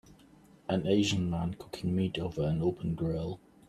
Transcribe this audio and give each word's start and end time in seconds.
An 0.67 0.87
Asian 0.87 1.29
man 1.29 1.53
cooking 1.53 1.95
meat 1.95 2.17
over 2.17 2.41
an 2.43 2.63
open 2.63 2.95
grill. 2.95 3.39